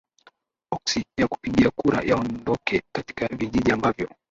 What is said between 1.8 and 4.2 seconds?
yaondoke katika vijiji ambavyo